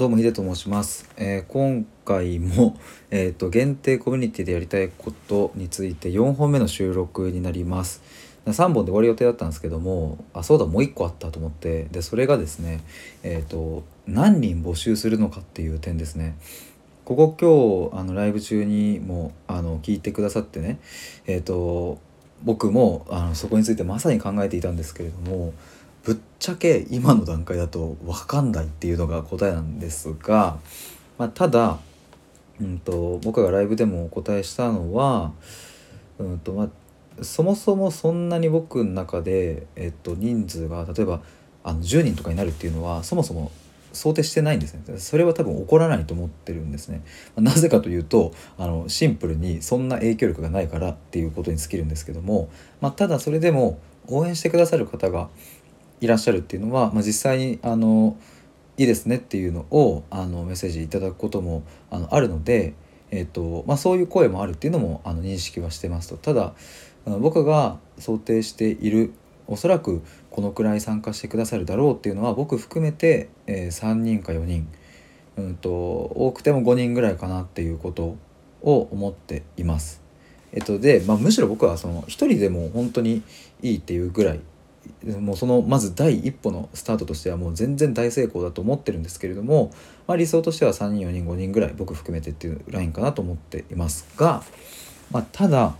[0.00, 2.74] どうもヒデと申します、えー今回も、
[3.12, 8.00] えー、と限定コミュニティでやりたいことについて4本目の収録になります。
[8.46, 12.80] 3本で終わる予定だったんですけどもあそうだもう1個あったと思ってでそれがですね
[13.22, 16.34] えっ、と何人募集するのかっていう点ですね。
[17.04, 20.78] ここ今日あのライブ中にもあの聞いてくださってね
[21.26, 21.98] えっ、と
[22.42, 25.52] 僕もあのそこについてまさに考えていたんですけれども
[26.04, 30.58] ぶっちゃけ今の段階だと分かんないっていうのが答えなんですが、
[31.18, 31.78] まあ、ただ、
[32.60, 35.32] うん、と僕がライブでもお答えしたのは、
[36.18, 41.20] うんとまあ、そもそもそんなに僕の中で、えっと、人数が例えば
[41.62, 43.52] あの10人とかになるっていうのはそもそも
[43.92, 44.98] 想定してないんですね。
[44.98, 47.02] それは多分起こらないと思ってるんですね。
[47.36, 55.28] なぜかというとあのシンプルにそんな影響力がないからっていうことに尽きるんですけども、まあ、ただそれでも応援してくださる方が
[56.00, 58.16] いらっしゃるっていうのは、まあ、実際にあの
[58.76, 62.74] いいですねっていうのをあのメッセージいただくこともあのあるので、
[63.10, 66.54] えーとまあ、そういう声もあるっていうのもあの認識はしてますとただ
[67.04, 69.12] 僕が想定している
[69.46, 74.68] おそらくこのくらい参加してくださるだろうっていうのは僕含めて、えー3人か4人、
[75.36, 78.16] うん、と多くても5人ぐらいかなっていうこと
[78.62, 80.02] を思っています。
[80.52, 83.22] えっと、で、まあ、むしろ僕はその一人でも本当に
[83.62, 84.40] いいっていうぐらい
[85.20, 89.72] もうそのまず第一歩のスタートとしてはもう全然大成功だと思ってるんですけれども、
[90.06, 94.42] まあ、理想としては3人4人5人ぐらい僕含めてっていうラインかなと思っていますが、
[95.10, 95.74] まあ、ただ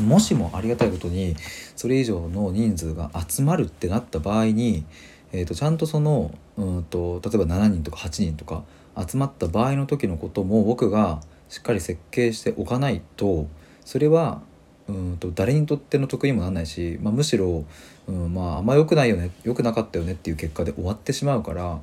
[0.00, 1.36] もしもありがたいことに
[1.76, 4.84] それ以上の人数が集まるってなった場合に、
[5.32, 8.64] えー、とちゃんとそのうんと例えば7人とか8人とか
[8.96, 13.46] 集まった場合の時のことも僕がしっかり設計しておかないと
[13.84, 14.42] それは
[14.90, 17.64] うんと誰にとっての得にもならないし、まあ、むしろ、
[18.06, 21.80] うん、まああんま良くないよね良くなかったよねっていう結果で終わってしまうから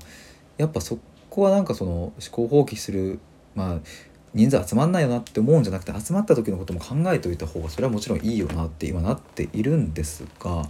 [0.57, 3.19] やっぱそこはなんかその思考放棄する
[3.55, 3.79] まあ
[4.33, 10.67] 人数集まんないよなって思うんじゃなくて集まった時のことも考えておいた方がそれはもちろんいいよなって今なっているんですが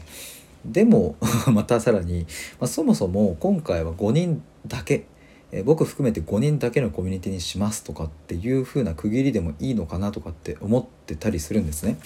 [0.65, 1.15] でも
[1.51, 2.25] またさらに、
[2.59, 5.05] まあ、そもそも今回は5人だけ、
[5.51, 11.97] え僕含めて5人だけのコミュニティにしますとかっていう風な区切りでもいいのかなとかって思ってたりするんですね。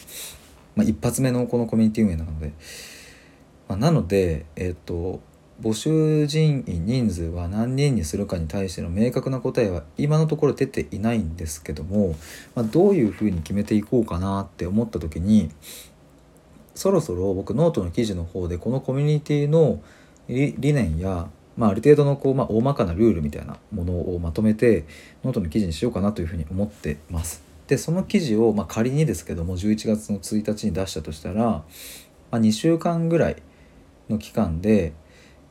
[0.76, 2.54] まあ、一発目のこのコミュニティ運営なので。
[3.68, 5.22] まあ、なので、えっ、と
[5.62, 12.16] 募集人員人数は何人にするかに対しての明確な答えは今のところ出ていないんですけども、
[12.56, 15.52] まあ、どういうふうに決めていこうかなって思った時に
[16.74, 19.82] そろそろ僕ノートの記事の方でこのコミュニティの
[20.28, 24.86] 理念や、まあ、ある程度のこう、まあ、大まかなルールみたいなものをまとめて
[25.24, 27.44] ノートの記事にしようかなというふうに思ってます。
[27.68, 31.66] でその記事を、まあ、仮にですけども11月の1日に出したとしたら、ま
[32.32, 33.38] あ、2週間ぐらい
[34.10, 34.94] の期間で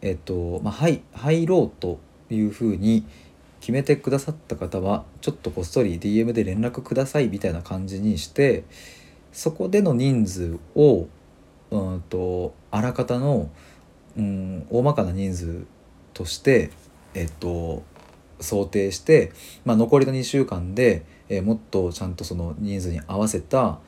[0.02, 1.98] えっとまあ、はい入ろうと
[2.30, 3.04] いうふうに
[3.60, 8.64] 決めてくださった方はちょっとこっそり DM で連絡くださいみたいな感じにして
[9.32, 11.06] そこでの人数を
[11.70, 13.50] うんとあらかたの、
[14.16, 15.66] うん、大まかな人数
[16.20, 16.70] として、
[17.14, 17.82] えっと、
[18.40, 19.32] 想定して、
[19.64, 23.78] まあ、残りの2週間で、えーもっとちゃんとその人数に合わせた、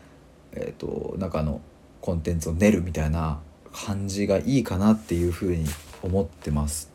[0.53, 1.61] えっと、中の
[2.01, 3.41] コンテンツを練るみたいな
[3.73, 5.67] 感じがいいかなっていうふうに
[6.03, 6.91] 思ってます。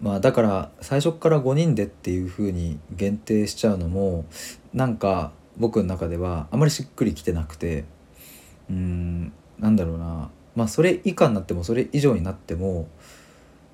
[0.00, 4.24] まあだから最初から5人でっていうふうに限定しちゃうのも
[4.72, 7.84] なんか僕の中ではあまりしっくりきてなくて
[8.70, 12.88] うーんなんだろうなまあそれ以下になってもそれ以上になっても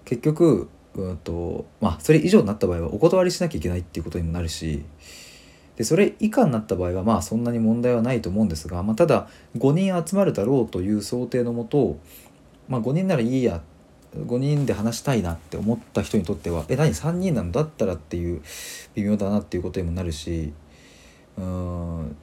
[0.06, 4.82] 結局うんとまあそれ以上になった場合はお断りしなきゃいけないっていうことにもなるし
[5.76, 9.28] でそれ以下になった場合はまあそんなに問題はないと思うんですが、まあ、ただ
[9.58, 11.98] 5人集まるだろうという想定のもと、
[12.68, 13.60] まあ、5人ならいいや
[14.16, 18.40] 5人で話したいなって思った人にとってはえ何3人なんだったらっていう
[18.94, 20.54] 微妙だなっていうことにもなるし
[21.36, 22.16] うん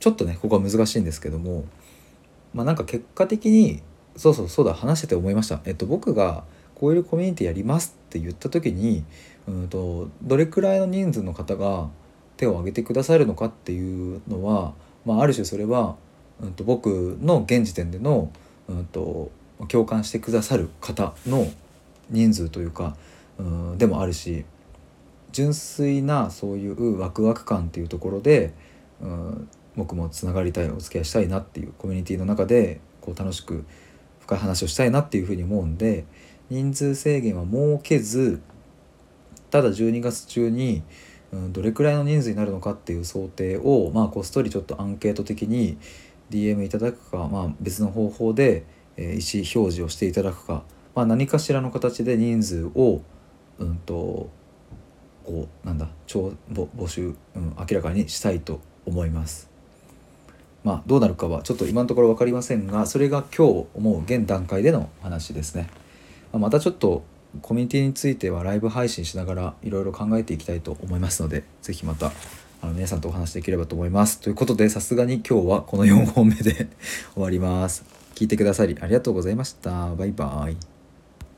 [0.00, 1.64] ちょっとねここは難しいんですけども
[2.54, 3.82] まあなんか結果的に
[4.16, 5.60] そうそうそうだ話してて思いました。
[5.64, 6.44] えっと僕が
[6.80, 9.04] こういうコミュニティやりますって言った時に
[9.46, 11.88] うんとどれくらいの人数の方が
[12.36, 14.72] 手を挙げてくださるのかっていうのは、
[15.04, 15.96] まあ、ある種それは、
[16.40, 18.30] うん、と僕の現時点での、
[18.68, 19.30] うん、と
[19.68, 21.50] 共感してくださる方の
[22.10, 22.96] 人数というか、
[23.38, 24.44] うん、でもあるし
[25.32, 28.52] 純粋なそういうワクワク感っていうところで、
[29.00, 33.64] うん、僕もつながりたいお付き合いしたいなっていうコミュニティの中でこう楽しく
[34.20, 36.04] 深い話をしたいなっていうふうに思うんで
[36.50, 38.40] 人数制限は設けず
[39.50, 40.82] ただ12月中に
[41.32, 45.76] うん、どれくらいの人数になるのかっていう想定を、まあ、こっそりちょっとアンケート的に
[46.30, 48.64] DM いただくか、まあ、別の方法で、
[48.96, 50.64] えー意思表示をしていただくか、
[50.94, 53.02] まあ、何かしらの形で人数を、
[53.58, 54.30] うんと
[55.24, 59.50] こうなんだ超募募集、うん、明らかにしたいと思います。
[60.64, 65.68] まあどうなるかはちょっと今のところ分かりませんがそれが今日思う現段階での話ですね。
[66.32, 67.04] ままたちょっと
[67.42, 72.12] コミュニティについてはライブ配信しながらいろいろ考えていきたいと思いますので是非また
[72.60, 74.20] あの皆さんとお話しできればと思います。
[74.20, 76.68] ということでさすがに今日はこの4本目で
[77.14, 77.84] 終わります。
[78.14, 79.94] 聞いてくださりありがとうございました。
[79.94, 80.77] バイバーイ。